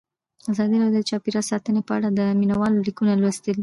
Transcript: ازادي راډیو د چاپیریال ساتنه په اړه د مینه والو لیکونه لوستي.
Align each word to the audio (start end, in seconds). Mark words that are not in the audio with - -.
ازادي 0.51 0.75
راډیو 0.81 0.95
د 1.05 1.07
چاپیریال 1.09 1.45
ساتنه 1.51 1.79
په 1.87 1.93
اړه 1.97 2.09
د 2.11 2.19
مینه 2.39 2.55
والو 2.59 2.85
لیکونه 2.87 3.13
لوستي. 3.21 3.51